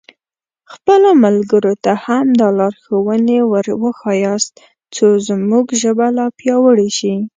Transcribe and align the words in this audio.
خپلو 0.73 1.09
ملګرو 1.23 1.73
ته 1.83 1.91
هم 2.05 2.25
دا 2.39 2.47
لارښوونې 2.57 3.39
ور 3.51 3.65
وښیاست 3.81 4.53
څو 4.95 5.07
زموږ 5.27 5.65
ژبه 5.81 6.07
لا 6.17 6.25
پیاوړې 6.39 6.89
شي. 6.97 7.13